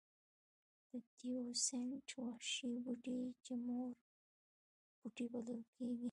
[0.89, 3.91] د تیوسینټ وحشي بوټی چې مور
[4.99, 5.99] بوټی بلل کېږي.